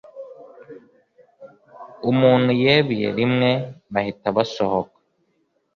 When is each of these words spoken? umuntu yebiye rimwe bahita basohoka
umuntu 2.11 2.49
yebiye 2.63 3.07
rimwe 3.17 3.49
bahita 3.93 4.27
basohoka 4.35 4.95